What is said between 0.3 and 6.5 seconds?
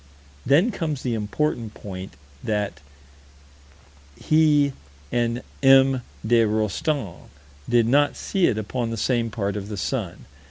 Then comes the important point: that he and M. de